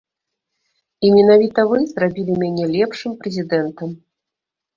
[1.07, 3.95] І менавіта вы зрабілі мяне лепшым прэзідэнтам.